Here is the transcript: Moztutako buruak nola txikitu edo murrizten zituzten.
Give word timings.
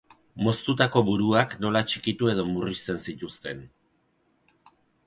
Moztutako 0.45 1.03
buruak 1.09 1.53
nola 1.65 1.83
txikitu 1.91 2.33
edo 2.35 2.47
murrizten 2.55 3.01
zituzten. 3.09 3.67